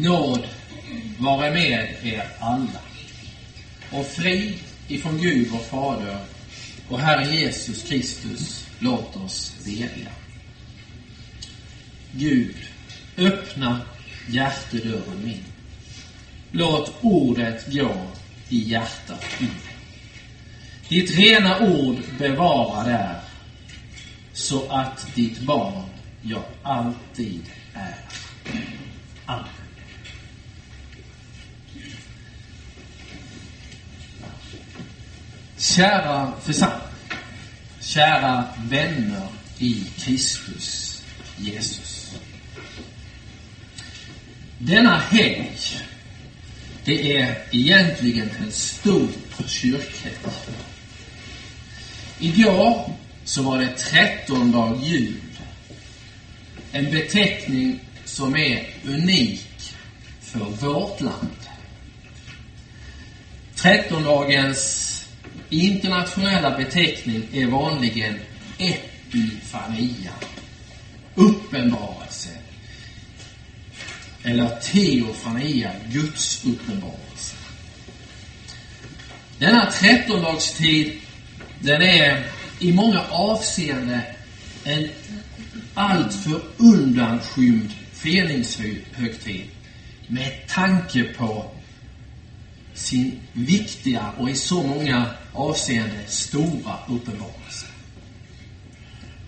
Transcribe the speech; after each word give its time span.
Nåd 0.00 0.48
vare 1.18 1.50
med 1.50 1.94
er 2.02 2.30
alla. 2.38 2.80
Och 3.90 4.06
frid 4.06 4.58
ifrån 4.88 5.18
Gud 5.18 5.48
vår 5.48 5.58
Fader 5.58 6.18
och 6.88 7.00
Herren 7.00 7.34
Jesus 7.34 7.82
Kristus, 7.82 8.66
låt 8.78 9.16
oss 9.16 9.54
bedja. 9.64 10.10
Gud, 12.12 12.56
öppna 13.16 13.80
hjärtedörren 14.28 15.24
min. 15.24 15.44
Låt 16.52 16.94
ordet 17.00 17.72
gå 17.72 18.06
i 18.48 18.58
hjärtat 18.58 19.24
in. 19.40 19.50
Ditt 20.88 21.18
rena 21.18 21.60
ord 21.60 21.96
bevara 22.18 22.84
där, 22.84 23.20
så 24.32 24.68
att 24.68 25.14
ditt 25.14 25.40
barn 25.40 25.84
jag 26.22 26.42
alltid 26.62 27.42
är. 27.74 27.98
Amen. 29.26 29.59
Kära 35.60 36.32
församling, 36.42 36.88
kära 37.80 38.44
vänner 38.68 39.28
i 39.58 39.84
Kristus 39.98 41.02
Jesus. 41.36 42.14
Denna 44.58 44.98
helg, 44.98 45.58
det 46.84 47.16
är 47.16 47.44
egentligen 47.50 48.30
en 48.40 48.52
stor 48.52 49.08
kyrkhelg. 49.46 50.14
Igår 52.18 52.96
så 53.24 53.42
var 53.42 53.58
det 53.58 53.76
trettondag 53.76 54.80
jul. 54.82 55.20
En 56.72 56.90
beteckning 56.90 57.80
som 58.04 58.36
är 58.36 58.68
unik 58.84 59.74
för 60.20 60.38
vårt 60.38 61.00
land. 61.00 61.36
Trettondagens 63.54 64.89
internationella 65.50 66.56
beteckning 66.56 67.28
är 67.32 67.46
vanligen 67.46 68.18
epifania, 68.58 70.12
uppenbarelse, 71.14 72.30
eller 74.22 74.60
teofania, 74.60 75.72
Guds 75.88 76.44
uppenbarelse. 76.44 77.36
Denna 79.38 79.70
trettondagstid, 79.70 80.92
den 81.60 81.82
är 81.82 82.26
i 82.58 82.72
många 82.72 83.00
avseenden 83.10 84.00
en 84.64 84.88
alltför 85.74 86.40
undanskymd 86.56 87.70
föreningshögtid 87.92 89.44
med 90.06 90.32
tanke 90.48 91.04
på 91.04 91.50
sin 92.80 93.20
viktiga 93.32 94.12
och 94.18 94.30
i 94.30 94.34
så 94.34 94.62
många 94.62 95.06
avseenden 95.32 96.06
stora 96.06 96.78
uppenbarelse. 96.88 97.66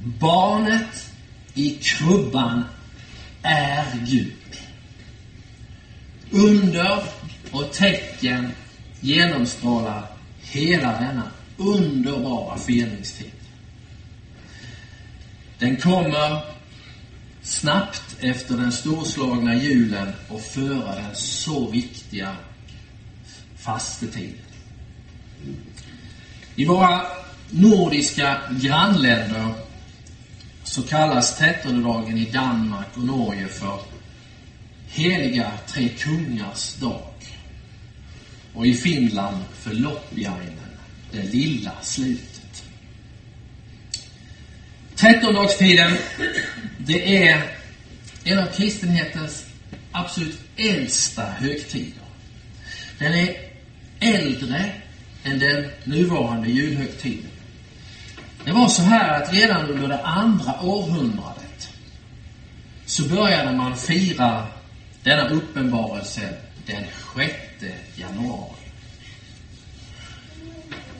Barnet 0.04 1.12
i 1.54 1.70
krubban 1.70 2.64
är 3.42 3.86
Gud. 4.06 4.32
Under 6.30 7.02
och 7.50 7.72
tecken 7.72 8.52
genomstrålar 9.00 10.06
hela 10.42 10.92
denna 10.92 11.30
underbara 11.56 12.58
föreningstid. 12.58 13.30
Den 15.58 15.76
kommer 15.76 16.42
snabbt 17.42 18.16
efter 18.20 18.56
den 18.56 18.72
storslagna 18.72 19.54
julen 19.54 20.12
och 20.28 20.40
före 20.40 21.02
den 21.02 21.14
så 21.14 21.70
viktiga 21.70 22.36
fastetid. 23.62 24.34
I 26.56 26.64
våra 26.64 27.06
nordiska 27.50 28.40
grannländer 28.50 29.54
så 30.64 30.82
kallas 30.82 31.38
trettondedagen 31.38 32.18
i 32.18 32.24
Danmark 32.24 32.88
och 32.94 33.04
Norge 33.04 33.48
för 33.48 33.80
Heliga 34.88 35.52
Tre 35.66 35.88
Kungars 35.88 36.74
dag. 36.74 37.12
Och 38.54 38.66
i 38.66 38.74
Finland 38.74 39.44
för 39.52 39.74
Loppiainen, 39.74 40.76
det 41.12 41.22
lilla 41.22 41.72
slutet. 41.82 42.64
Trettondagstiden, 44.96 45.96
det 46.78 47.26
är 47.26 47.42
en 48.24 48.38
av 48.38 48.46
kristenhetens 48.46 49.44
absolut 49.92 50.38
äldsta 50.56 51.26
högtider. 51.26 52.02
Den 52.98 53.14
är 53.14 53.51
äldre 54.02 54.72
än 55.24 55.38
den 55.38 55.70
nuvarande 55.84 56.50
julhögtiden. 56.50 57.30
Det 58.44 58.52
var 58.52 58.68
så 58.68 58.82
här 58.82 59.22
att 59.22 59.32
redan 59.32 59.70
under 59.70 59.88
det 59.88 60.02
andra 60.02 60.62
århundradet 60.62 61.68
så 62.86 63.08
började 63.08 63.56
man 63.56 63.76
fira 63.76 64.46
denna 65.02 65.28
uppenbarelse 65.28 66.34
den 66.66 66.84
6 67.16 67.34
januari. 67.96 68.56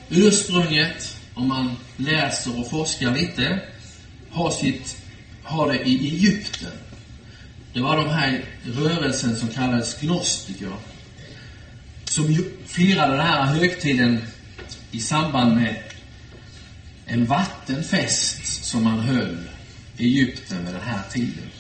Ursprunget, 0.09 1.17
om 1.35 1.49
man 1.49 1.77
läser 1.97 2.61
och 2.61 2.71
forskar 2.71 3.15
lite, 3.15 3.61
har, 4.31 4.51
sitt, 4.51 5.03
har 5.43 5.69
det 5.69 5.89
i 5.89 6.09
Egypten. 6.09 6.73
Det 7.73 7.81
var 7.81 7.97
de 7.97 8.09
här 8.09 8.45
rörelsen 8.65 9.37
som 9.37 9.49
kallades 9.49 10.01
gnostiker 10.01 10.73
som 12.13 12.45
firade 12.67 13.17
den 13.17 13.27
här 13.27 13.45
högtiden 13.45 14.23
i 14.91 15.01
samband 15.01 15.57
med 15.57 15.83
en 17.07 17.27
vattenfest 17.27 18.65
som 18.65 18.85
man 18.85 19.01
höll 19.01 19.39
i 19.97 20.07
Egypten 20.07 20.65
vid 20.65 20.75
den 20.75 20.83
här 20.83 21.03
tiden. 21.13 21.51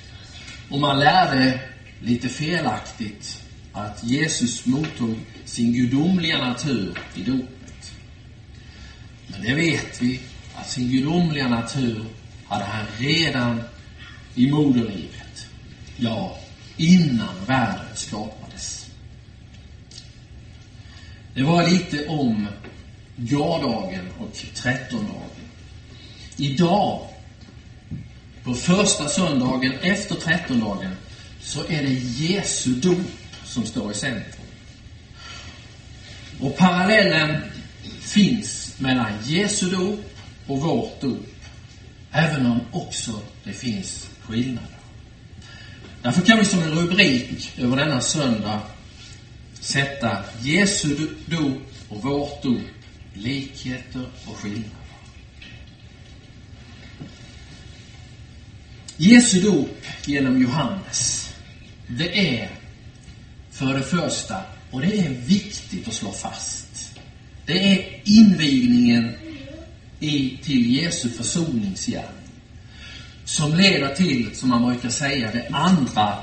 Och 0.70 0.80
man 0.80 0.98
lärde 0.98 1.60
lite 2.00 2.28
felaktigt 2.28 3.42
att 3.72 4.04
Jesus 4.04 4.66
mottog 4.66 5.18
sin 5.44 5.72
gudomliga 5.72 6.38
natur 6.38 6.98
i 7.14 7.22
dopet. 7.22 7.92
Men 9.26 9.42
det 9.42 9.54
vet 9.54 10.02
vi, 10.02 10.20
att 10.54 10.70
sin 10.70 10.90
gudomliga 10.90 11.48
natur 11.48 12.04
hade 12.48 12.64
han 12.64 12.86
redan 12.98 13.62
i 14.34 14.50
moderlivet. 14.50 15.46
Ja, 15.96 16.38
innan 16.76 17.44
världen 17.46 17.96
skapades. 17.96 18.71
Det 21.34 21.42
var 21.42 21.68
lite 21.68 22.06
om 22.06 22.48
gårdagen 23.16 24.08
och 24.18 24.34
trettondagen. 24.54 25.28
Idag, 26.36 27.08
på 28.44 28.54
första 28.54 29.08
söndagen 29.08 29.72
efter 29.82 30.14
trettondagen, 30.14 30.96
så 31.40 31.60
är 31.60 31.82
det 31.82 31.92
Jesu 31.92 32.70
dop 32.70 32.98
som 33.44 33.66
står 33.66 33.92
i 33.92 33.94
centrum. 33.94 34.46
Och 36.40 36.56
parallellen 36.56 37.42
finns 38.00 38.74
mellan 38.78 39.12
Jesu 39.24 39.70
dop 39.70 40.00
och 40.46 40.60
vårt 40.60 41.00
dop, 41.00 41.26
även 42.10 42.46
om 42.46 42.60
också 42.70 43.20
det 43.44 43.52
finns 43.52 44.08
skillnader. 44.22 44.68
Därför 46.02 46.22
kan 46.22 46.38
vi 46.38 46.44
som 46.44 46.62
en 46.62 46.70
rubrik 46.70 47.52
över 47.58 47.76
denna 47.76 48.00
söndag 48.00 48.60
sätta 49.62 50.24
Jesu 50.40 51.08
dop 51.26 51.62
och 51.88 52.02
vårt 52.02 52.42
dop 52.42 52.60
likheter 53.14 54.06
och 54.26 54.36
skillnader. 54.36 54.70
Jesu 58.96 59.40
dop 59.40 59.84
genom 60.06 60.42
Johannes, 60.42 61.32
det 61.86 62.36
är 62.36 62.50
för 63.50 63.74
det 63.74 63.82
första, 63.82 64.36
och 64.70 64.80
det 64.80 64.98
är 64.98 65.10
viktigt 65.10 65.88
att 65.88 65.94
slå 65.94 66.12
fast, 66.12 66.98
det 67.46 67.72
är 67.72 68.00
invigningen 68.04 69.14
i, 70.00 70.38
till 70.42 70.74
Jesu 70.74 71.10
försoningsgärning. 71.10 72.08
Som 73.24 73.54
leder 73.54 73.94
till, 73.94 74.36
som 74.36 74.48
man 74.48 74.66
brukar 74.66 74.88
säga, 74.88 75.32
det 75.32 75.48
andra 75.50 76.18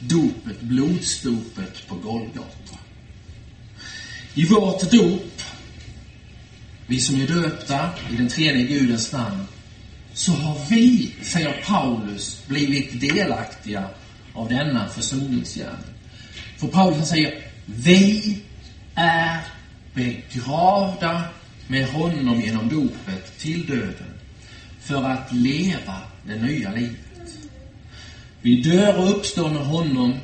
dopet, 0.00 0.60
blodsdopet 0.60 1.88
på 1.88 1.94
Golgata. 1.94 2.78
I 4.34 4.44
vårt 4.44 4.90
dop, 4.90 5.42
vi 6.86 7.00
som 7.00 7.20
är 7.20 7.26
döpta 7.26 7.90
i 8.12 8.16
den 8.16 8.28
tredje 8.28 8.66
Gudens 8.66 9.12
namn, 9.12 9.46
så 10.14 10.32
har 10.32 10.66
vi, 10.70 11.14
säger 11.22 11.62
Paulus, 11.66 12.42
blivit 12.46 13.00
delaktiga 13.00 13.88
av 14.32 14.48
denna 14.48 14.88
försoningsgärning. 14.88 15.94
För 16.56 16.68
Paulus 16.68 17.08
säger, 17.08 17.42
vi 17.66 18.38
är 18.94 19.40
begravda 19.94 21.24
med 21.66 21.88
honom 21.88 22.40
genom 22.40 22.68
dopet 22.68 23.38
till 23.38 23.66
döden 23.66 24.14
för 24.80 25.04
att 25.04 25.32
leva 25.32 26.00
det 26.26 26.36
nya 26.36 26.72
livet. 26.72 27.05
Vi 28.42 28.62
dör 28.62 28.98
och 28.98 29.10
uppstår 29.10 29.50
med 29.50 29.66
honom 29.66 30.14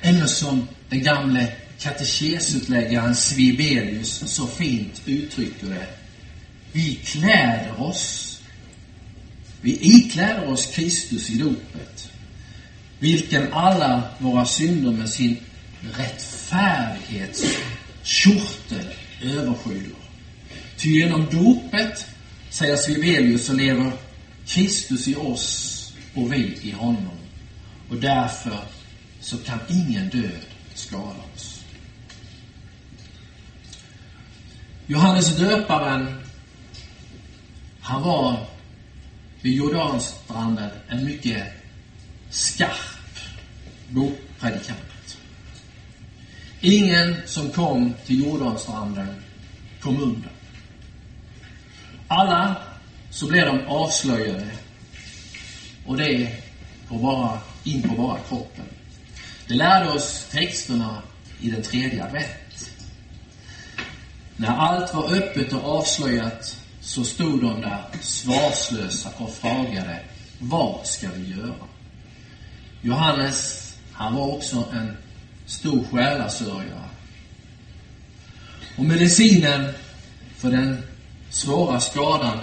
Eller 0.00 0.26
som 0.26 0.68
den 0.88 1.02
gamle 1.02 1.52
katekesutläggaren 1.78 3.14
Svibelius 3.14 4.22
så 4.26 4.46
fint 4.46 5.02
uttrycker 5.06 5.66
det. 5.66 5.86
Vi 6.72 6.94
kläder 6.94 7.80
oss. 7.80 8.40
Vi 9.60 9.78
ikläder 9.80 10.48
oss 10.48 10.66
Kristus 10.66 11.30
i 11.30 11.38
dopet, 11.38 12.08
vilken 12.98 13.52
alla 13.52 14.02
våra 14.18 14.44
synder 14.44 14.92
med 14.92 15.08
sin 15.08 15.36
rättfärdighetskjortel 15.98 18.86
överskyller. 19.22 19.96
Ty 20.76 20.90
genom 20.90 21.26
dopet, 21.30 22.06
säger 22.50 22.76
Svibelius, 22.76 23.46
så 23.46 23.52
lever 23.52 23.92
Kristus 24.46 25.08
i 25.08 25.14
oss 25.14 25.72
och 26.14 26.32
vi 26.32 26.58
i 26.62 26.70
honom. 26.70 27.15
Och 27.88 27.96
därför 27.96 28.58
så 29.20 29.38
kan 29.38 29.58
ingen 29.68 30.08
död 30.08 30.40
skada 30.74 31.16
oss. 31.34 31.64
Johannes 34.86 35.36
döparen, 35.36 36.22
han 37.80 38.02
var 38.02 38.46
vid 39.40 39.54
Jordanstranden 39.54 40.70
en 40.88 41.04
mycket 41.04 41.44
skarp 42.30 43.18
bokpredikant. 43.88 45.18
Ingen 46.60 47.16
som 47.26 47.50
kom 47.50 47.94
till 48.06 48.20
Jordanstranden 48.24 49.22
kom 49.80 50.02
undan. 50.02 50.32
Alla 52.08 52.56
så 53.10 53.26
blev 53.26 53.46
de 53.46 53.66
avslöjade 53.66 54.48
och 55.86 55.96
det 55.96 56.42
på 56.88 56.98
bara, 56.98 57.40
in 57.66 57.82
på 57.82 57.94
bara 57.94 58.18
kroppen. 58.28 58.64
Det 59.48 59.54
lärde 59.54 59.90
oss 59.90 60.26
texterna 60.30 61.02
i 61.40 61.50
den 61.50 61.62
tredje 61.62 62.04
advent. 62.04 62.70
När 64.36 64.56
allt 64.56 64.94
var 64.94 65.14
öppet 65.14 65.52
och 65.52 65.78
avslöjat 65.78 66.60
så 66.80 67.04
stod 67.04 67.40
de 67.40 67.60
där 67.60 67.84
svarslösa 68.00 69.10
och 69.16 69.34
frågade 69.34 70.00
vad 70.38 70.86
ska 70.86 71.08
vi 71.10 71.30
göra? 71.30 71.66
Johannes, 72.82 73.72
han 73.92 74.14
var 74.14 74.34
också 74.34 74.64
en 74.72 74.96
stor 75.46 75.84
själasörjare. 75.84 76.90
Och 78.76 78.84
medicinen 78.84 79.72
för 80.36 80.50
den 80.50 80.82
svåra 81.30 81.80
skadan, 81.80 82.38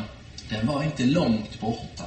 den 0.50 0.68
var 0.68 0.84
inte 0.84 1.06
långt 1.06 1.60
borta. 1.60 2.06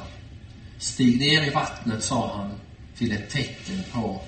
Stig 0.78 1.19
ner 1.19 1.46
i 1.46 1.50
vattnet, 1.50 2.04
sa 2.04 2.36
han, 2.36 2.50
till 2.98 3.12
ett 3.12 3.31
tecken 3.31 3.82
på. 3.93 4.22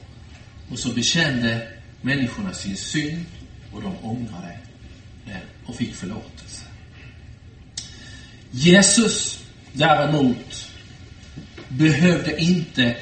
Och 0.70 0.78
så 0.78 0.92
bekände 0.92 1.68
människorna 2.00 2.52
sin 2.52 2.76
synd 2.76 3.26
och 3.72 3.82
de 3.82 3.96
ångrade 4.02 4.58
den 5.24 5.40
och 5.66 5.74
fick 5.74 5.94
förlåtelse. 5.94 6.64
Jesus 8.50 9.44
däremot 9.72 10.70
behövde 11.68 12.40
inte 12.40 12.96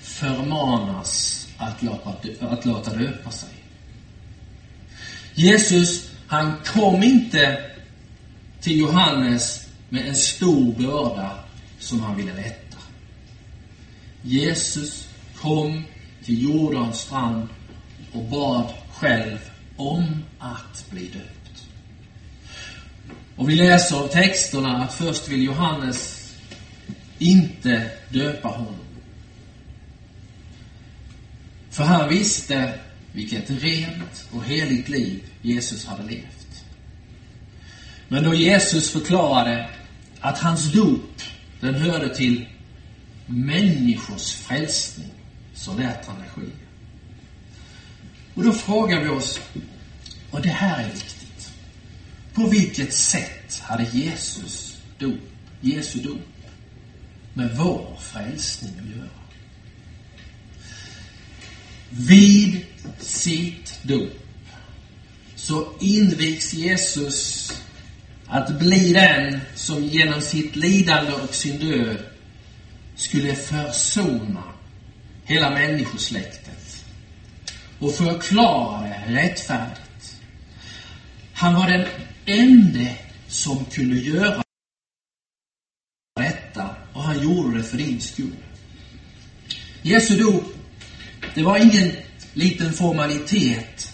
förmanas 0.00 1.46
att 1.56 1.82
låta, 1.82 2.14
att 2.40 2.64
låta 2.64 2.96
döpa 2.96 3.30
sig. 3.30 3.48
Jesus, 5.34 6.10
han 6.26 6.56
kom 6.64 7.02
inte 7.02 7.70
till 8.60 8.78
Johannes 8.78 9.68
med 9.88 10.08
en 10.08 10.14
stor 10.14 10.72
börda 10.72 11.38
som 11.78 12.00
han 12.00 12.16
ville 12.16 12.34
lätta. 12.34 12.63
Jesus 14.24 15.08
kom 15.36 15.82
till 16.24 16.42
Jordans 16.42 17.00
strand 17.00 17.48
och 18.12 18.24
bad 18.24 18.72
själv 18.92 19.38
om 19.76 20.24
att 20.38 20.90
bli 20.90 21.06
döpt. 21.06 21.66
Och 23.36 23.48
vi 23.48 23.54
läser 23.54 23.96
av 23.96 24.08
texterna 24.08 24.76
att 24.76 24.94
först 24.94 25.28
vill 25.28 25.42
Johannes 25.42 26.32
inte 27.18 27.90
döpa 28.08 28.48
honom. 28.48 28.74
För 31.70 31.84
han 31.84 32.08
visste 32.08 32.78
vilket 33.12 33.50
rent 33.50 34.28
och 34.32 34.44
heligt 34.44 34.88
liv 34.88 35.22
Jesus 35.42 35.86
hade 35.86 36.02
levt. 36.02 36.64
Men 38.08 38.24
då 38.24 38.34
Jesus 38.34 38.90
förklarade 38.90 39.68
att 40.20 40.38
hans 40.38 40.72
dop, 40.72 41.22
den 41.60 41.74
hörde 41.74 42.14
till 42.14 42.46
människors 43.26 44.32
frälsning, 44.32 45.10
så 45.54 45.74
lät 45.74 46.06
han 46.06 46.16
det 46.18 46.28
ske. 46.28 46.50
Och 48.34 48.44
då 48.44 48.52
frågar 48.52 49.02
vi 49.02 49.08
oss, 49.08 49.40
och 50.30 50.42
det 50.42 50.48
här 50.48 50.84
är 50.84 50.92
viktigt. 50.92 51.52
På 52.34 52.46
vilket 52.46 52.94
sätt 52.94 53.60
hade 53.62 53.84
Jesus 53.84 54.76
dop, 54.98 55.20
Jesu 55.60 55.98
dop 55.98 56.20
med 57.34 57.56
vår 57.56 57.96
frälsning 58.00 58.72
att 58.78 58.96
göra? 58.96 59.08
Vid 61.90 62.64
sitt 63.00 63.78
dop 63.82 64.10
så 65.36 65.72
invigs 65.80 66.54
Jesus 66.54 67.52
att 68.26 68.58
bli 68.58 68.92
den 68.92 69.40
som 69.54 69.84
genom 69.84 70.20
sitt 70.20 70.56
lidande 70.56 71.12
och 71.12 71.34
sin 71.34 71.58
död 71.58 71.98
skulle 72.96 73.34
försona 73.34 74.42
hela 75.24 75.50
människosläktet 75.50 76.84
och 77.78 77.94
förklara 77.94 78.82
det 78.82 79.04
rättfärdigt. 79.06 80.16
Han 81.32 81.54
var 81.54 81.68
den 81.70 81.86
ende 82.26 82.96
som 83.28 83.64
kunde 83.64 83.96
göra 83.96 84.42
detta 86.16 86.76
och 86.92 87.02
han 87.02 87.22
gjorde 87.22 87.56
det 87.58 87.64
för 87.64 87.76
din 87.76 88.00
skull. 88.00 88.36
Jesu 89.82 90.18
dop, 90.18 90.44
det 91.34 91.42
var 91.42 91.58
ingen 91.58 91.92
liten 92.32 92.72
formalitet. 92.72 93.92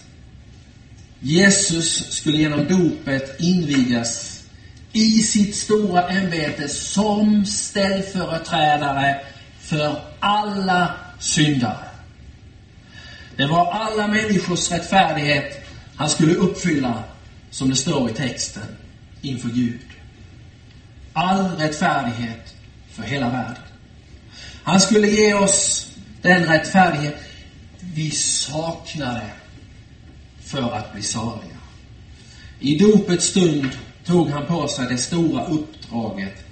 Jesus 1.19 2.11
skulle 2.11 2.37
genom 2.37 2.67
dopet 2.67 3.39
invigas 3.39 4.30
i 4.93 5.21
sitt 5.21 5.55
stora 5.55 6.09
ämbete 6.09 6.69
som 6.69 7.45
ställföreträdare 7.45 9.21
för 9.59 10.01
alla 10.19 10.93
syndare. 11.19 11.85
Det 13.35 13.47
var 13.47 13.71
alla 13.71 14.07
människors 14.07 14.71
rättfärdighet 14.71 15.61
han 15.95 16.09
skulle 16.09 16.35
uppfylla, 16.35 17.03
som 17.49 17.69
det 17.69 17.75
står 17.75 18.09
i 18.09 18.13
texten, 18.13 18.77
inför 19.21 19.49
Gud. 19.49 19.79
All 21.13 21.57
rättfärdighet 21.57 22.55
för 22.91 23.03
hela 23.03 23.29
världen. 23.29 23.63
Han 24.63 24.81
skulle 24.81 25.07
ge 25.07 25.33
oss 25.33 25.87
den 26.21 26.45
rättfärdighet 26.45 27.23
vi 27.93 28.11
saknade 28.11 29.21
för 30.45 30.71
att 30.71 30.93
bli 30.93 31.03
saliga. 31.03 31.57
I 32.59 32.77
dopets 32.77 33.25
stund 33.25 33.69
tog 34.05 34.29
han 34.29 34.45
på 34.45 34.67
sig 34.67 34.87
det 34.89 34.97
stora 34.97 35.45
uppdraget 35.45 36.43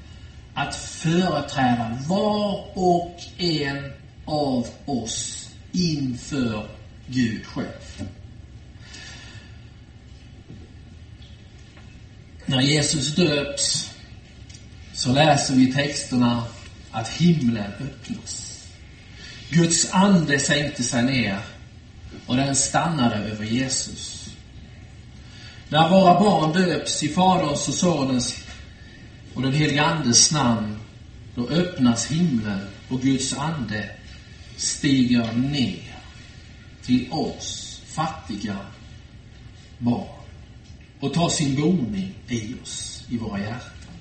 att 0.54 0.76
företräda 0.76 1.98
var 2.08 2.78
och 2.78 3.20
en 3.38 3.92
av 4.26 4.68
oss 4.86 5.50
inför 5.72 6.70
Gud 7.08 7.46
själv. 7.46 8.10
När 12.46 12.62
Jesus 12.62 13.16
döps 13.16 13.94
så 14.94 15.14
läser 15.14 15.56
vi 15.56 15.74
texterna 15.74 16.44
att 16.92 17.08
himlen 17.08 17.72
öppnas. 17.80 18.66
Guds 19.50 19.94
ande 19.94 20.40
sänkte 20.40 20.84
sig 20.84 21.04
ner 21.04 21.40
och 22.26 22.36
den 22.36 22.56
stannade 22.56 23.16
över 23.16 23.46
Jesus. 23.46 24.19
När 25.72 25.90
våra 25.90 26.20
barn 26.20 26.54
döps 26.54 27.04
i 27.04 27.08
Faderns 27.08 27.68
och 27.68 27.74
Sonens 27.74 28.44
och 29.34 29.42
den 29.42 29.54
helige 29.54 29.84
Andes 29.84 30.32
namn, 30.32 30.80
då 31.36 31.48
öppnas 31.48 32.12
himlen 32.12 32.60
och 32.90 33.02
Guds 33.02 33.34
ande 33.34 33.90
stiger 34.58 35.32
ner 35.34 35.96
till 36.84 37.12
oss 37.12 37.82
fattiga 37.86 38.58
barn 39.78 40.08
och 41.00 41.14
tar 41.14 41.30
sin 41.30 41.56
boning 41.56 42.14
i 42.28 42.56
oss, 42.64 43.04
i 43.10 43.18
våra 43.18 43.40
hjärtan. 43.40 43.94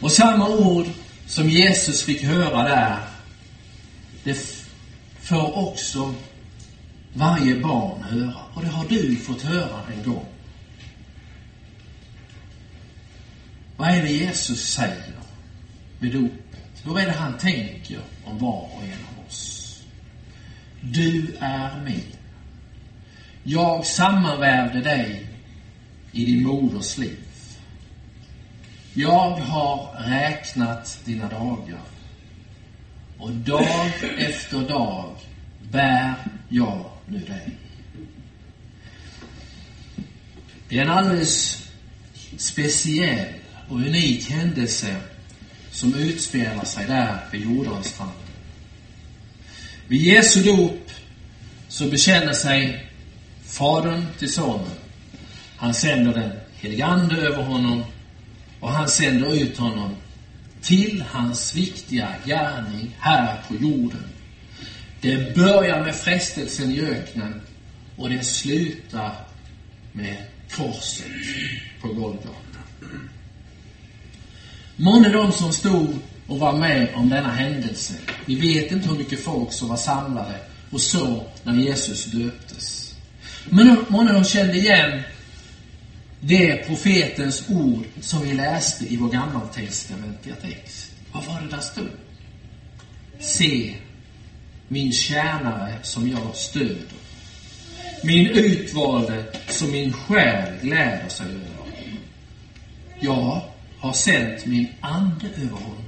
Och 0.00 0.12
samma 0.12 0.48
ord 0.48 0.86
som 1.26 1.50
Jesus 1.50 2.02
fick 2.02 2.22
höra 2.22 2.62
där, 2.62 2.98
det 4.24 4.38
får 5.20 5.58
också 5.58 6.14
varje 7.14 7.60
barn 7.60 8.02
höra. 8.02 8.40
Och 8.54 8.62
det 8.62 8.68
har 8.68 8.84
du 8.88 9.16
fått 9.16 9.42
höra 9.42 9.80
en 9.96 10.12
gång. 10.12 10.26
Vad 13.76 13.88
är 13.88 14.02
det 14.02 14.12
Jesus 14.12 14.74
säger 14.74 15.14
vid 15.98 16.12
dopet? 16.12 16.82
Hur 16.84 16.98
är 16.98 17.06
det 17.06 17.12
han 17.12 17.38
tänker 17.38 18.00
om 18.24 18.38
var 18.38 18.70
och 18.76 18.82
en 18.82 19.18
av 19.18 19.26
oss? 19.26 19.64
du 20.92 21.36
är 21.40 21.80
min. 21.84 22.16
Jag 23.42 23.86
sammanvävde 23.86 24.80
dig 24.80 25.26
i 26.12 26.24
din 26.24 26.46
moders 26.46 26.98
liv. 26.98 27.18
Jag 28.94 29.30
har 29.30 30.02
räknat 30.08 30.98
dina 31.04 31.28
dagar 31.28 31.80
och 33.18 33.30
dag 33.30 33.92
efter 34.18 34.68
dag 34.68 35.16
bär 35.70 36.14
jag 36.48 36.90
nu 37.06 37.18
dig. 37.18 37.56
Det 40.68 40.78
är 40.78 40.82
en 40.82 40.90
alldeles 40.90 41.66
speciell 42.36 43.26
och 43.68 43.76
unik 43.76 44.30
händelse 44.30 44.96
som 45.70 45.94
utspelar 45.94 46.64
sig 46.64 46.86
där 46.86 47.18
vid 47.32 47.42
Jordanstranden. 47.42 48.16
Vid 49.88 50.02
Jesu 50.02 50.42
dop 50.42 50.90
så 51.68 51.88
bekänner 51.88 52.32
sig 52.32 52.86
Fadern 53.44 54.06
till 54.18 54.32
Sonen. 54.32 54.70
Han 55.56 55.74
sänder 55.74 56.14
den 56.14 56.30
helige 56.54 56.84
Ande 56.86 57.16
över 57.16 57.42
honom 57.42 57.84
och 58.60 58.70
han 58.70 58.88
sänder 58.88 59.34
ut 59.34 59.58
honom 59.58 59.96
till 60.62 61.04
hans 61.10 61.54
viktiga 61.54 62.14
gärning 62.24 62.96
här 63.00 63.42
på 63.48 63.54
jorden. 63.54 64.04
Det 65.00 65.34
börjar 65.34 65.84
med 65.84 65.94
frestelsen 65.94 66.70
i 66.70 66.80
öknen 66.80 67.40
och 67.96 68.08
det 68.08 68.24
slutar 68.24 69.12
med 69.92 70.16
korset 70.50 71.06
på 71.80 71.88
Golgata. 71.88 72.28
Månne 74.76 75.08
de 75.08 75.32
som 75.32 75.52
stod 75.52 75.98
och 76.26 76.38
var 76.38 76.52
med 76.52 76.88
om 76.94 77.08
denna 77.08 77.30
händelse. 77.30 77.94
Vi 78.26 78.34
vet 78.34 78.72
inte 78.72 78.88
hur 78.88 78.98
mycket 78.98 79.24
folk 79.24 79.52
som 79.52 79.68
var 79.68 79.76
samlade 79.76 80.34
och 80.70 80.80
så 80.80 81.24
när 81.42 81.54
Jesus 81.54 82.04
döptes. 82.04 82.94
Men 83.44 83.84
månne 83.88 84.12
de 84.12 84.24
kände 84.24 84.56
igen 84.56 85.02
det 86.20 86.66
profetens 86.66 87.44
ord 87.48 87.84
som 88.00 88.22
vi 88.22 88.34
läste 88.34 88.84
i 88.92 88.96
vår 88.96 89.08
gammaltestamentliga 89.08 90.34
text. 90.34 90.90
Vad 91.12 91.24
var 91.24 91.40
det 91.40 91.56
där 91.56 91.60
stod? 91.60 91.88
Se, 93.20 93.74
min 94.68 94.92
tjänare 94.92 95.78
som 95.82 96.08
jag 96.08 96.36
stöder. 96.36 96.76
Min 98.02 98.26
utvalde 98.26 99.24
som 99.48 99.70
min 99.70 99.92
själ 99.92 100.52
gläder 100.62 101.08
sig 101.08 101.26
över. 101.26 101.98
Ja, 103.00 103.53
har 103.84 103.92
sänt 103.92 104.46
min 104.46 104.68
ande 104.80 105.26
över 105.36 105.56
honom. 105.56 105.84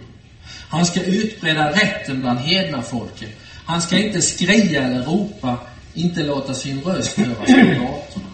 Han 0.69 0.87
ska 0.87 1.03
utbreda 1.03 1.73
rätten 1.73 2.21
bland 2.21 2.39
hedna 2.39 2.83
folket. 2.83 3.31
Han 3.65 3.83
ska 3.83 3.99
inte 3.99 4.23
skria 4.23 4.83
eller 4.83 5.03
ropa, 5.03 5.59
inte 5.95 6.23
låta 6.23 6.55
sin 6.55 6.81
röst 6.81 7.17
höras 7.17 7.37
på 7.37 7.53
gatorna. 7.53 8.31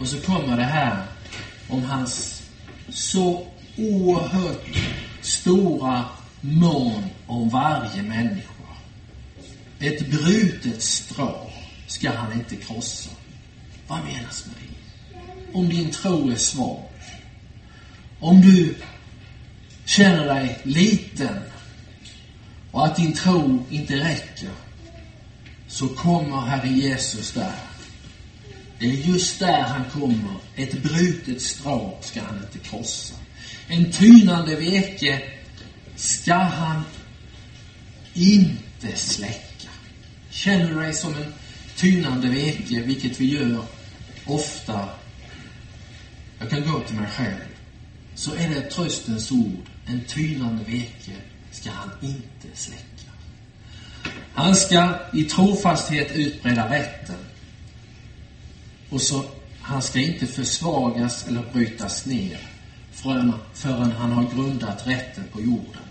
Och 0.00 0.06
så 0.06 0.20
kommer 0.20 0.56
det 0.56 0.62
här 0.62 1.02
om 1.68 1.84
hans 1.84 2.42
så 2.88 3.46
oerhört 3.76 4.66
stora 5.20 6.04
mån 6.40 7.04
om 7.26 7.48
varje 7.48 8.02
människa. 8.02 8.50
Ett 9.80 10.06
brutet 10.10 10.82
strå 10.82 11.50
ska 11.86 12.10
han 12.10 12.32
inte 12.32 12.56
krossa. 12.56 13.10
Vad 13.88 13.98
menas 14.04 14.46
med 14.46 14.54
det? 14.60 15.58
Om 15.58 15.68
din 15.68 15.90
tro 15.90 16.30
är 16.30 16.36
svag, 16.36 16.82
om 18.20 18.40
du 18.40 18.74
känner 19.84 20.26
dig 20.26 20.58
liten 20.62 21.38
och 22.70 22.86
att 22.86 22.96
din 22.96 23.12
tro 23.12 23.66
inte 23.70 23.96
räcker, 23.96 24.50
så 25.68 25.88
kommer 25.88 26.40
Herre 26.40 26.68
Jesus 26.68 27.32
där. 27.32 27.54
Det 28.78 28.86
är 28.86 28.94
just 28.94 29.38
där 29.38 29.62
han 29.62 29.84
kommer. 29.90 30.34
Ett 30.56 30.82
brutet 30.82 31.42
strå 31.42 31.98
ska 32.00 32.22
han 32.22 32.36
inte 32.36 32.68
krossa. 32.68 33.14
En 33.68 33.92
tynande 33.92 34.56
veke 34.56 35.22
ska 35.96 36.34
han 36.34 36.82
inte 38.14 38.96
släcka. 38.96 39.68
Känner 40.30 40.68
du 40.68 40.74
dig 40.74 40.94
som 40.94 41.14
en 41.14 41.32
tynande 41.76 42.28
veke, 42.28 42.80
vilket 42.80 43.20
vi 43.20 43.34
gör 43.34 43.64
ofta. 44.24 44.88
Jag 46.38 46.50
kan 46.50 46.72
gå 46.72 46.80
till 46.80 46.96
mig 46.96 47.10
själv. 47.10 47.49
Så 48.20 48.34
är 48.34 48.48
det 48.48 48.56
ett 48.56 48.70
tröstens 48.70 49.32
ord. 49.32 49.70
En 49.86 50.04
tynande 50.04 50.64
veke 50.64 51.12
ska 51.50 51.70
han 51.70 51.90
inte 52.00 52.48
släcka. 52.54 53.10
Han 54.34 54.56
ska 54.56 54.94
i 55.12 55.22
trofasthet 55.22 56.12
utbreda 56.12 56.70
rätten. 56.70 57.16
Och 58.90 59.00
så, 59.02 59.24
han 59.60 59.82
ska 59.82 60.00
inte 60.00 60.26
försvagas 60.26 61.28
eller 61.28 61.52
brytas 61.52 62.06
ner 62.06 62.38
förrän, 62.92 63.32
förrän 63.54 63.92
han 63.92 64.12
har 64.12 64.34
grundat 64.34 64.86
rätten 64.86 65.24
på 65.32 65.40
jorden. 65.40 65.82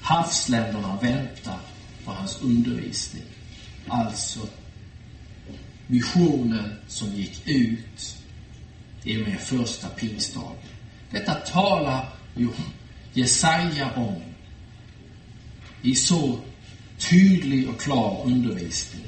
Havsländerna 0.00 0.98
väntar 1.02 1.60
på 2.04 2.10
hans 2.10 2.42
undervisning. 2.42 3.24
Alltså 3.88 4.40
missionen 5.86 6.72
som 6.88 7.08
gick 7.08 7.48
ut 7.48 8.16
i 9.04 9.22
och 9.22 9.28
med 9.28 9.40
första 9.40 9.88
pingstdagen. 9.88 10.77
Detta 11.10 11.34
talar 11.34 12.08
ju 12.36 12.48
Jesaja 13.12 13.90
om 13.96 14.22
i 15.82 15.94
så 15.94 16.38
tydlig 16.98 17.68
och 17.68 17.80
klar 17.80 18.22
undervisning. 18.24 19.04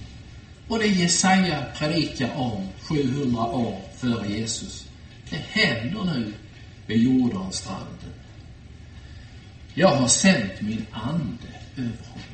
Och 0.69 0.79
det 0.79 0.87
Jesaja 0.87 1.65
predikar 1.77 2.37
om 2.37 2.69
700 2.81 3.43
år 3.43 3.81
före 3.97 4.29
Jesus, 4.29 4.87
det 5.31 5.37
händer 5.37 6.05
nu 6.05 6.33
vid 6.87 7.03
Jordanstranden. 7.03 8.13
Jag 9.75 9.89
har 9.89 10.09
sänt 10.09 10.61
min 10.61 10.87
ande 10.93 11.49
över 11.77 12.07
honom. 12.07 12.25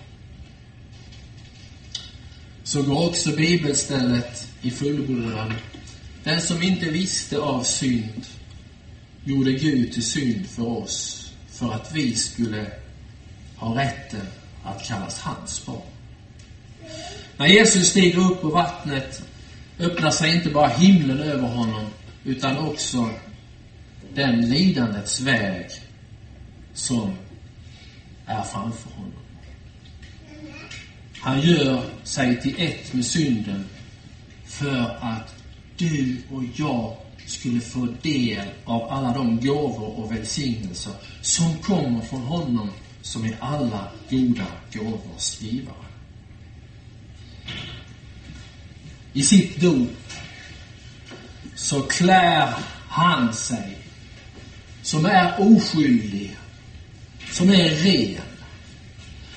Så 2.64 2.82
går 2.82 3.08
också 3.08 3.36
bibelstället 3.36 4.48
i 4.62 4.70
fullbordan. 4.70 5.52
Den 6.24 6.40
som 6.40 6.62
inte 6.62 6.90
visste 6.90 7.38
av 7.38 7.62
synd 7.62 8.26
gjorde 9.26 9.52
Gud 9.52 9.92
till 9.92 10.06
synd 10.06 10.46
för 10.46 10.68
oss, 10.68 11.30
för 11.48 11.72
att 11.72 11.92
vi 11.92 12.14
skulle 12.14 12.66
ha 13.56 13.78
rätten 13.80 14.26
att 14.64 14.84
kallas 14.84 15.20
hans 15.20 15.66
barn. 15.66 15.80
När 17.36 17.46
Jesus 17.46 17.88
stiger 17.88 18.18
upp 18.18 18.40
på 18.40 18.48
vattnet 18.48 19.22
öppnar 19.78 20.10
sig 20.10 20.34
inte 20.34 20.50
bara 20.50 20.68
himlen 20.68 21.18
över 21.18 21.48
honom, 21.48 21.86
utan 22.24 22.58
också 22.58 23.10
den 24.14 24.50
lidandets 24.50 25.20
väg 25.20 25.66
som 26.74 27.14
är 28.26 28.42
framför 28.42 28.90
honom. 28.90 29.12
Han 31.20 31.40
gör 31.40 31.82
sig 32.04 32.40
till 32.40 32.54
ett 32.58 32.92
med 32.92 33.06
synden 33.06 33.64
för 34.44 34.98
att 35.00 35.34
du 35.76 36.16
och 36.30 36.42
jag 36.56 36.96
skulle 37.26 37.60
få 37.60 37.88
del 38.02 38.46
av 38.64 38.92
alla 38.92 39.12
de 39.12 39.40
gåvor 39.40 39.98
och 39.98 40.12
välsignelser 40.12 40.92
som 41.22 41.58
kommer 41.58 42.00
från 42.00 42.22
honom 42.22 42.70
som 43.02 43.24
är 43.24 43.36
alla 43.40 43.88
goda 44.10 44.46
gåvors 44.72 45.40
givare. 45.40 45.86
I 49.12 49.22
sitt 49.22 49.60
dop 49.60 50.12
så 51.54 51.82
klär 51.82 52.54
han 52.88 53.34
sig 53.34 53.78
som 54.82 55.06
är 55.06 55.34
oskyldig, 55.38 56.36
som 57.32 57.50
är 57.50 57.70
ren. 57.70 58.22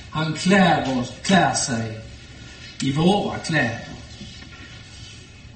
Han 0.09 0.33
klär, 0.33 0.99
oss, 0.99 1.13
klär 1.23 1.53
sig 1.53 1.99
i 2.81 2.91
våra 2.91 3.37
kläder. 3.37 3.87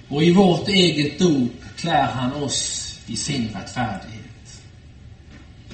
Och 0.07 0.23
i 0.23 0.31
vårt 0.31 0.67
eget 0.67 1.19
dop 1.19 1.62
klär 1.83 2.07
han 2.07 2.33
oss 2.33 2.99
i 3.07 3.15
sin 3.15 3.49
rättfärdighet. 3.53 4.61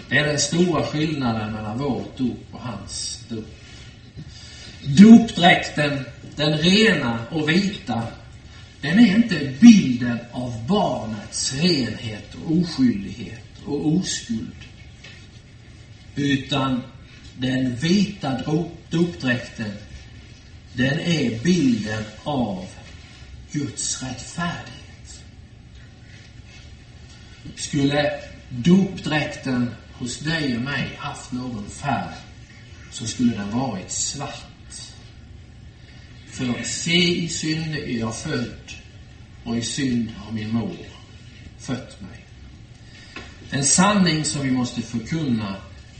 Det 0.10 0.18
är 0.18 0.26
den 0.26 0.40
stora 0.40 0.84
skillnaden 0.84 1.54
mellan 1.54 1.78
vårt 1.78 2.18
dop 2.18 2.46
och 2.52 2.60
hans 2.60 3.24
dop. 3.30 3.46
Dopdräkten, 4.84 6.06
den 6.36 6.58
rena 6.58 7.20
och 7.32 7.50
vita, 7.50 8.04
den 8.82 9.00
är 9.00 9.16
inte 9.16 9.54
bilden 9.60 10.18
av 10.32 10.68
barnets 10.68 11.54
renhet 11.54 12.36
och 12.46 12.58
oskyldighet 12.58 13.66
och 13.66 13.88
oskuld. 13.88 14.56
Utan 16.16 16.82
den 17.38 17.76
vita 17.76 18.42
dopdräkten, 18.90 19.74
den 20.74 21.00
är 21.00 21.44
bilden 21.44 22.04
av 22.24 22.66
Guds 23.52 24.04
rättfärdighet. 24.04 24.79
Skulle 27.56 28.12
dopdräkten 28.50 29.76
hos 29.94 30.20
dig 30.20 30.56
och 30.56 30.62
mig 30.62 30.96
haft 30.98 31.32
någon 31.32 31.70
färg 31.70 32.16
så 32.92 33.08
skulle 33.08 33.34
den 33.34 33.52
varit 33.52 33.92
svart. 33.92 34.46
För 36.28 36.64
se 36.64 37.24
i 37.24 37.30
synd 37.30 37.76
är 37.76 38.00
jag 38.00 38.16
född 38.16 38.74
och 39.44 39.58
i 39.58 39.62
synd 39.62 40.10
har 40.18 40.32
min 40.32 40.54
mor 40.54 40.78
fött 41.60 42.02
mig. 42.02 42.26
En 43.52 43.66
sanning 43.66 44.26
som 44.26 44.42
vi 44.42 44.52
måste 44.52 44.82
förkunna 44.82 45.56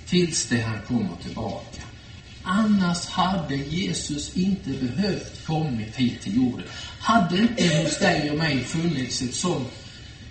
tills 0.06 0.46
det 0.50 0.62
han 0.62 0.82
kommer 0.88 1.16
tillbaka. 1.24 1.82
Annars 2.44 3.06
hade 3.06 3.56
Jesus 3.56 4.38
inte 4.38 4.70
behövt 4.70 5.46
kommit 5.46 5.96
hit 5.96 6.22
till 6.22 6.36
jorden. 6.36 6.68
Hade 7.00 7.38
inte 7.38 7.78
hos 7.78 8.00
dig 8.00 8.32
och 8.32 8.38
mig 8.38 8.64
funnits 8.64 9.22
ett 9.22 9.36
sånt 9.36 9.72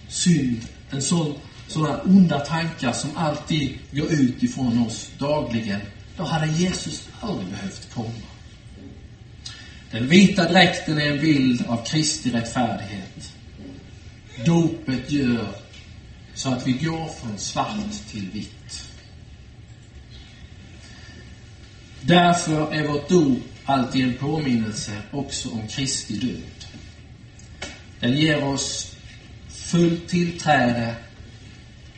synd, 0.09 0.67
en 0.91 1.03
sån, 1.03 1.35
sådana 1.69 2.01
onda 2.03 2.41
tankar 2.41 2.93
som 2.93 3.17
alltid 3.17 3.79
går 3.93 4.13
ut 4.13 4.43
ifrån 4.43 4.87
oss 4.87 5.11
dagligen, 5.19 5.81
då 6.17 6.25
hade 6.25 6.47
Jesus 6.47 7.09
aldrig 7.21 7.49
behövt 7.49 7.95
komma. 7.95 8.29
Den 9.91 10.09
vita 10.09 10.49
dräkten 10.49 10.99
är 10.99 11.13
en 11.13 11.21
bild 11.21 11.65
av 11.67 11.85
Kristi 11.85 12.31
rättfärdighet. 12.31 13.33
Dopet 14.45 15.11
gör 15.11 15.55
så 16.35 16.49
att 16.49 16.67
vi 16.67 16.73
går 16.73 17.09
från 17.09 17.39
svart 17.39 18.09
till 18.11 18.31
vitt. 18.31 18.89
Därför 22.01 22.73
är 22.73 22.89
vårt 22.89 23.09
dop 23.09 23.39
alltid 23.65 24.05
en 24.05 24.15
påminnelse 24.15 24.93
också 25.11 25.51
om 25.51 25.69
Kristi 25.69 26.15
död. 26.15 26.67
Den 28.01 28.17
ger 28.17 28.45
oss 28.45 28.97
fullt 29.69 30.09
tillträde 30.09 30.95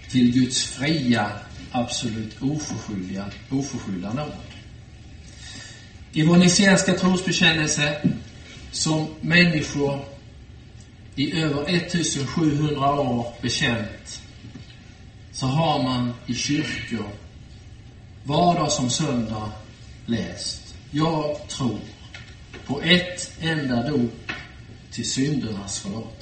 till 0.08 0.32
Guds 0.32 0.64
fria, 0.64 1.30
absolut 1.70 2.42
oförskyllda, 2.42 3.30
oförskyllda 3.50 4.12
nåd. 4.12 4.32
I 6.12 6.22
vår 6.22 6.36
nicenska 6.36 6.94
trosbekännelse 6.94 8.10
som 8.70 9.08
människor 9.20 10.04
i 11.14 11.40
över 11.42 11.68
1700 11.68 13.00
år 13.00 13.34
bekänt 13.42 14.22
så 15.32 15.46
har 15.46 15.82
man 15.82 16.12
i 16.26 16.34
kyrkor 16.34 17.10
vardag 18.24 18.72
som 18.72 18.90
söndag 18.90 19.52
läst. 20.06 20.74
Jag 20.90 21.48
tror 21.48 21.78
på 22.66 22.80
ett 22.82 23.32
enda 23.40 23.88
dop 23.88 24.32
till 24.90 25.10
syndernas 25.10 25.78
förlåtelse. 25.78 26.19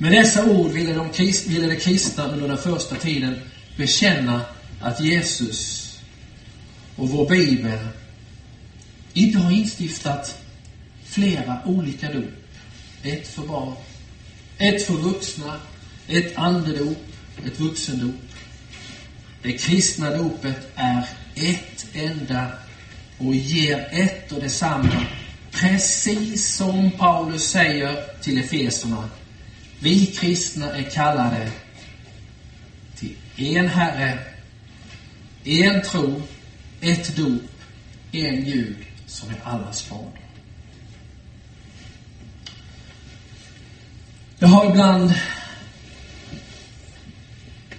Med 0.00 0.12
dessa 0.12 0.44
ord 0.44 0.70
ville 0.70 0.94
de, 0.94 1.10
ville 1.48 1.68
de 1.68 1.76
kristna 1.76 2.28
under 2.28 2.48
den 2.48 2.58
första 2.58 2.96
tiden 2.96 3.40
bekänna 3.76 4.40
att 4.80 5.00
Jesus 5.00 5.84
och 6.96 7.08
vår 7.08 7.28
bibel 7.28 7.78
inte 9.12 9.38
har 9.38 9.50
instiftat 9.50 10.38
flera 11.04 11.60
olika 11.64 12.12
dop. 12.12 12.24
Ett 13.02 13.28
för 13.28 13.46
barn, 13.46 13.74
ett 14.58 14.86
för 14.86 14.94
vuxna, 14.94 15.60
ett 16.08 16.38
andedop, 16.38 17.04
ett 17.46 17.60
vuxendop. 17.60 18.14
Det 19.42 19.52
kristna 19.52 20.10
dopet 20.10 20.72
är 20.74 21.08
ett 21.34 21.86
enda 21.92 22.52
och 23.18 23.34
ger 23.34 23.88
ett 23.92 24.32
och 24.32 24.40
detsamma. 24.40 25.06
Precis 25.50 26.54
som 26.54 26.90
Paulus 26.90 27.50
säger 27.50 28.20
till 28.22 28.38
Efeserna. 28.38 29.08
Vi 29.80 30.06
kristna 30.06 30.72
är 30.72 30.90
kallade 30.90 31.50
till 32.94 33.16
en 33.36 33.68
Herre, 33.68 34.18
en 35.44 35.82
tro, 35.82 36.22
ett 36.80 37.16
dop, 37.16 37.42
en 38.12 38.44
Gud 38.44 38.76
som 39.06 39.30
är 39.30 39.40
allas 39.44 39.82
fader. 39.82 40.20
Det 44.38 44.46
har 44.46 44.70
ibland 44.70 45.14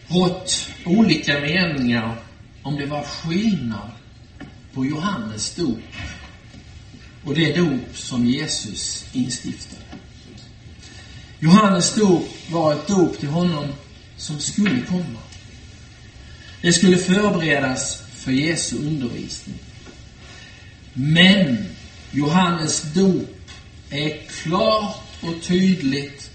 rått 0.07 0.69
olika 0.85 1.39
meningar 1.39 2.15
om 2.61 2.75
det 2.75 2.85
var 2.85 3.03
skillnad 3.03 3.91
på 4.73 4.85
Johannes 4.85 5.55
dop 5.55 5.79
och 7.23 7.35
det 7.35 7.55
dop 7.55 7.97
som 7.97 8.25
Jesus 8.25 9.05
instiftade. 9.13 9.88
Johannes 11.39 11.95
dop 11.95 12.27
var 12.49 12.73
ett 12.73 12.87
dop 12.87 13.19
till 13.19 13.29
honom 13.29 13.67
som 14.17 14.39
skulle 14.39 14.81
komma. 14.81 15.19
Det 16.61 16.73
skulle 16.73 16.97
förberedas 16.97 18.01
för 18.15 18.31
Jesu 18.31 18.77
undervisning. 18.77 19.59
Men 20.93 21.65
Johannes 22.11 22.81
dop 22.81 23.51
är 23.89 24.17
klart 24.43 25.01
och 25.21 25.43
tydligt 25.43 26.31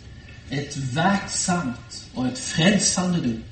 ett 0.50 0.76
verksamt 0.76 2.06
och 2.14 2.26
ett 2.26 2.38
frälsande 2.38 3.20
dop. 3.20 3.44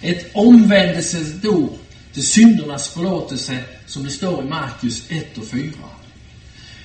Ett 0.00 0.30
omvändelsens 0.34 1.32
dop 1.42 1.78
till 2.12 2.26
syndernas 2.26 2.88
förlåtelse 2.88 3.64
som 3.86 4.04
det 4.04 4.10
står 4.10 4.44
i 4.44 4.48
Markus 4.48 5.02
1 5.08 5.38
och 5.38 5.46
4. 5.46 5.72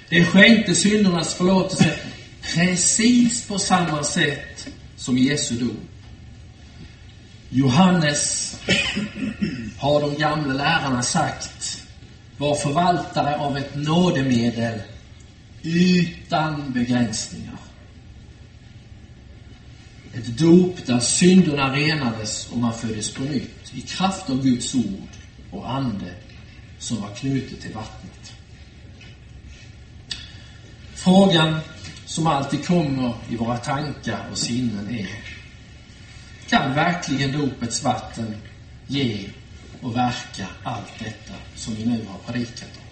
Det 0.09 0.25
skänkte 0.25 0.75
syndernas 0.75 1.33
förlåtelse 1.33 1.99
precis 2.41 3.47
på 3.47 3.59
samma 3.59 4.03
sätt 4.03 4.67
som 4.95 5.17
Jesu 5.17 5.55
dom. 5.55 5.77
Johannes, 7.49 8.55
har 9.77 10.01
de 10.01 10.15
gamla 10.15 10.53
lärarna 10.53 11.03
sagt, 11.03 11.83
var 12.37 12.55
förvaltare 12.55 13.35
av 13.35 13.57
ett 13.57 13.75
nådemedel 13.75 14.79
utan 15.61 16.71
begränsningar. 16.71 17.57
Ett 20.13 20.37
dop 20.37 20.85
där 20.85 20.99
synderna 20.99 21.75
renades 21.75 22.49
och 22.51 22.57
man 22.57 22.73
föddes 22.73 23.13
på 23.13 23.23
nytt 23.23 23.73
i 23.73 23.81
kraft 23.81 24.29
av 24.29 24.43
Guds 24.43 24.75
ord 24.75 25.09
och 25.51 25.71
ande 25.71 26.13
som 26.79 27.01
var 27.01 27.15
knutet 27.15 27.61
till 27.61 27.73
vattnet. 27.73 28.33
Frågan 30.93 31.59
som 32.11 32.27
alltid 32.27 32.67
kommer 32.67 33.13
i 33.29 33.35
våra 33.35 33.57
tankar 33.57 34.25
och 34.31 34.37
sinnen 34.37 34.89
är 34.89 35.09
Kan 36.49 36.73
verkligen 36.73 37.31
dopets 37.31 37.83
vatten 37.83 38.35
ge 38.87 39.29
och 39.81 39.95
verka 39.95 40.47
allt 40.63 40.99
detta 40.99 41.33
som 41.55 41.75
vi 41.75 41.85
nu 41.85 42.05
har 42.05 42.33
predikat 42.33 42.69
om? 42.77 42.83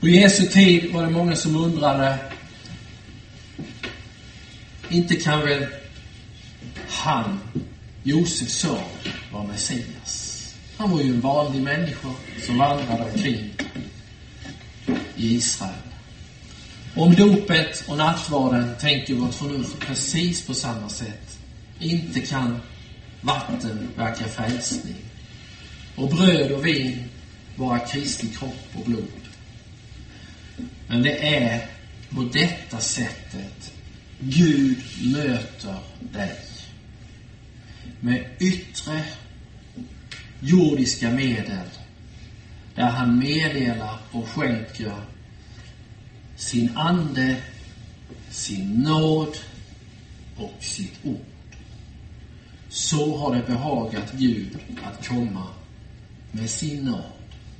På 0.00 0.08
Jesu 0.08 0.46
tid 0.46 0.92
var 0.92 1.02
det 1.02 1.10
många 1.10 1.36
som 1.36 1.56
undrade 1.56 2.18
inte 4.88 5.16
kan 5.16 5.40
väl 5.40 5.66
han, 6.88 7.40
Josefs 8.02 8.58
son, 8.58 8.78
vara 9.32 9.44
Messias? 9.44 10.54
Han 10.76 10.90
var 10.90 11.00
ju 11.00 11.08
en 11.08 11.20
vanlig 11.20 11.62
människa 11.62 12.08
som 12.46 12.58
vandrade 12.58 13.04
omkring 13.04 13.50
i 15.16 15.34
Israel. 15.34 15.83
Om 16.96 17.14
dopet 17.14 17.84
och 17.88 17.96
nattvarden 17.96 18.74
tänker 18.80 19.14
vårt 19.14 19.34
förnuft 19.34 19.80
precis 19.80 20.46
på 20.46 20.54
samma 20.54 20.88
sätt. 20.88 21.38
Inte 21.78 22.20
kan 22.20 22.60
vatten 23.20 23.88
verka 23.96 24.24
frälsning. 24.24 24.96
Och 25.96 26.08
bröd 26.08 26.52
och 26.52 26.66
vin 26.66 27.04
vara 27.56 27.78
Kristi 27.78 28.26
kropp 28.26 28.68
och 28.74 28.84
blod. 28.84 29.20
Men 30.86 31.02
det 31.02 31.36
är 31.36 31.66
på 32.10 32.22
detta 32.22 32.78
sättet 32.78 33.72
Gud 34.20 34.78
möter 35.02 35.78
dig. 36.00 36.38
Med 38.00 38.24
yttre 38.40 39.02
jordiska 40.40 41.10
medel 41.10 41.68
där 42.74 42.88
han 42.88 43.18
meddelar 43.18 43.98
och 44.10 44.28
skänker 44.28 44.92
sin 46.36 46.76
ande, 46.76 47.36
sin 48.30 48.82
nåd 48.82 49.36
och 50.36 50.54
sitt 50.60 51.04
ord. 51.04 51.24
Så 52.68 53.16
har 53.16 53.34
det 53.34 53.42
behagat 53.46 54.12
Gud 54.12 54.58
att 54.84 55.08
komma 55.08 55.46
med 56.32 56.50
sin 56.50 56.84
nåd 56.84 57.12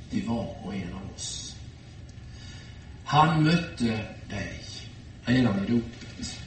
till 0.09 0.25
var 0.25 0.55
och 0.63 0.75
en 0.75 0.93
av 0.93 1.13
oss. 1.15 1.55
Han 3.05 3.43
mötte 3.43 3.99
dig 4.29 4.59
redan 5.25 5.65
i 5.65 5.71
dopet. 5.71 6.39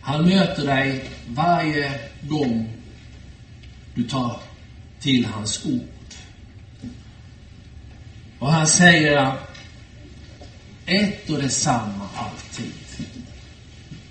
Han 0.00 0.24
möter 0.24 0.66
dig 0.66 1.10
varje 1.28 2.00
gång 2.22 2.68
du 3.94 4.02
tar 4.02 4.40
till 5.00 5.24
hans 5.24 5.66
ord. 5.66 5.80
Och 8.38 8.52
han 8.52 8.66
säger 8.66 9.36
ett 10.90 11.30
och 11.30 11.38
detsamma 11.38 12.08
alltid. 12.14 12.72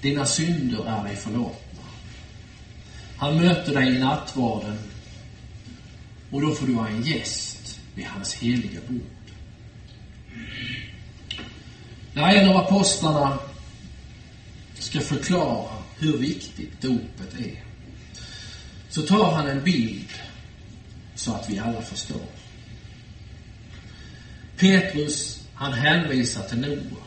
Dina 0.02 0.26
synder 0.26 0.86
är 0.86 1.04
dig 1.04 1.16
förlåtna. 1.16 1.84
Han 3.18 3.38
möter 3.38 3.74
dig 3.74 3.96
i 3.96 4.00
nattvarden 4.00 4.78
och 6.32 6.42
då 6.42 6.56
får 6.56 6.68
du 6.68 6.74
vara 6.74 6.90
en 6.90 7.04
gäst 7.04 7.80
vid 7.96 8.06
hans 8.06 8.34
heliga 8.34 8.80
bord. 8.88 9.02
När 12.14 12.36
en 12.36 12.50
av 12.50 12.58
apostlarna 12.58 13.40
ska 14.74 15.00
förklara 15.00 15.72
hur 15.98 16.18
viktigt 16.18 16.82
dopet 16.82 17.40
är, 17.40 17.64
så 18.90 19.02
tar 19.02 19.32
han 19.32 19.48
en 19.48 19.64
bild 19.64 20.10
så 21.16 21.34
att 21.34 21.50
vi 21.50 21.60
alla 21.60 21.82
förstår. 21.82 22.28
Petrus, 24.58 25.40
han 25.60 25.74
hänvisar 25.74 26.44
till 26.44 26.60
Noa. 26.60 27.04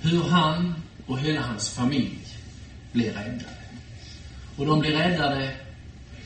Hur 0.00 0.22
han 0.22 0.74
och 1.06 1.18
hela 1.18 1.40
hans 1.40 1.70
familj 1.70 2.18
blir 2.92 3.12
räddade. 3.12 3.44
Och 4.56 4.66
de 4.66 4.80
blir 4.80 4.92
räddade 4.92 5.50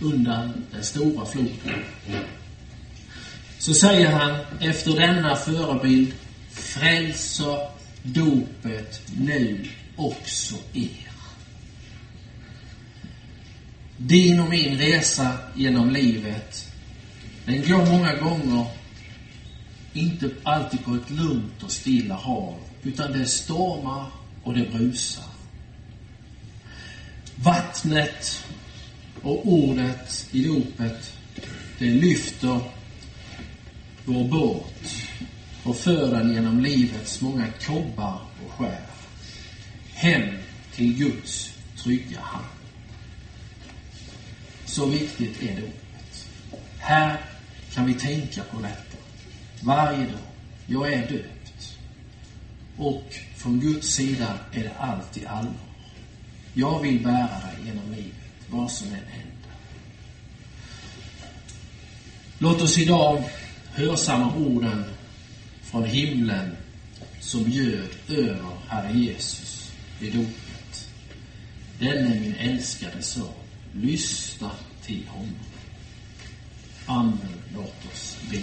undan 0.00 0.66
den 0.72 0.84
stora 0.84 1.26
floden. 1.26 1.84
Så 3.58 3.74
säger 3.74 4.10
han, 4.10 4.36
efter 4.60 4.96
denna 4.96 5.36
förebild 5.36 6.12
frälser 6.50 7.68
dopet 8.02 9.02
nu 9.16 9.68
också 9.96 10.54
er. 10.74 11.10
Din 13.96 14.40
och 14.40 14.48
min 14.48 14.78
resa 14.78 15.38
genom 15.54 15.90
livet, 15.90 16.72
den 17.44 17.68
går 17.68 17.86
många 17.86 18.14
gånger 18.14 18.66
inte 19.92 20.30
alltid 20.42 20.84
på 20.84 20.94
ett 20.94 21.10
lugnt 21.10 21.62
och 21.62 21.70
stilla 21.70 22.14
hav, 22.14 22.54
utan 22.82 23.12
det 23.12 23.26
stormar 23.26 24.06
och 24.42 24.54
det 24.54 24.72
brusar. 24.72 25.24
Vattnet 27.36 28.44
och 29.22 29.48
ordet 29.48 30.28
i 30.32 30.44
dopet, 30.44 31.12
det 31.78 31.90
lyfter 31.90 32.60
vår 34.04 34.28
båt 34.28 34.94
och 35.62 35.76
för 35.76 36.10
den 36.10 36.34
genom 36.34 36.60
livets 36.60 37.20
många 37.20 37.46
kobbar 37.66 38.20
och 38.44 38.52
skär. 38.52 38.80
Hem 39.94 40.36
till 40.74 40.96
Guds 40.96 41.54
trygga 41.76 42.20
hand. 42.20 42.44
Så 44.66 44.86
viktigt 44.86 45.42
är 45.42 45.60
dopet. 45.60 46.26
Här 46.78 47.20
kan 47.74 47.86
vi 47.86 47.94
tänka 47.94 48.42
på 48.42 48.60
detta 48.60 48.99
varje 49.60 50.04
dag. 50.04 50.20
Jag 50.66 50.92
är 50.92 51.08
döpt. 51.08 51.76
Och 52.76 53.14
från 53.36 53.60
Guds 53.60 53.88
sida 53.88 54.38
är 54.52 54.62
det 54.62 54.74
alltid 54.78 55.26
allvar. 55.26 55.54
Jag 56.54 56.80
vill 56.80 57.00
bära 57.02 57.40
dig 57.40 57.66
genom 57.66 57.92
livet, 57.92 58.14
vad 58.50 58.70
som 58.70 58.86
än 58.86 58.94
händer. 58.94 59.30
Låt 62.38 62.62
oss 62.62 62.78
idag 62.78 63.24
hörsamma 63.74 64.36
orden 64.36 64.84
från 65.62 65.84
himlen 65.84 66.56
som 67.20 67.50
ljöd 67.50 67.88
över 68.08 68.56
Herre 68.68 68.98
Jesus 68.98 69.72
vid 70.00 70.12
dopet. 70.12 70.88
Denne 71.78 72.20
min 72.20 72.34
älskade 72.34 73.02
son. 73.02 73.34
Lyssna 73.72 74.50
till 74.82 75.06
honom. 75.08 75.34
Amen. 76.86 77.42
Låt 77.54 77.92
oss 77.92 78.16
be. 78.30 78.40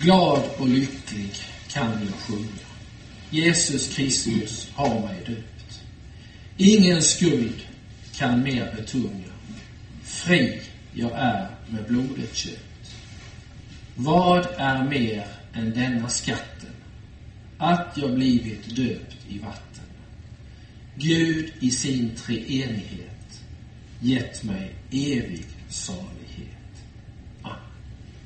Glad 0.00 0.42
och 0.58 0.68
lycklig 0.68 1.30
kan 1.68 1.90
jag 1.90 2.14
sjunga. 2.14 2.68
Jesus 3.30 3.94
Kristus 3.94 4.68
har 4.74 5.00
mig 5.00 5.16
döpt. 5.26 5.80
Ingen 6.56 7.02
skuld 7.02 7.66
kan 8.14 8.42
mer 8.42 8.74
betunga. 8.76 9.32
Fri 10.02 10.60
jag 10.94 11.12
är 11.12 11.50
med 11.68 11.84
blodet 11.88 12.36
köpt. 12.36 12.94
Vad 13.94 14.46
är 14.56 14.84
mer 14.84 15.26
än 15.52 15.70
denna 15.74 16.08
skatten? 16.08 16.74
Att 17.58 17.92
jag 17.96 18.14
blivit 18.14 18.76
döpt 18.76 19.16
i 19.28 19.38
vatten. 19.38 19.84
Gud 20.96 21.52
i 21.60 21.70
sin 21.70 22.10
treenighet 22.16 23.40
gett 24.00 24.42
mig 24.42 24.74
evig 24.90 25.46
salighet. 25.68 26.17